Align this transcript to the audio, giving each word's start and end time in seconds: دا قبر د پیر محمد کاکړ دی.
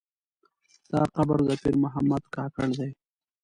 دا 0.91 1.01
قبر 1.15 1.37
د 1.47 1.49
پیر 1.61 1.75
محمد 1.83 2.23
کاکړ 2.35 2.67
دی. 2.79 2.91